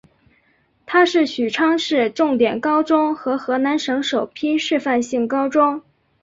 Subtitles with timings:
[0.87, 5.79] 它是许昌市重点高中和河南省首批示范性高中。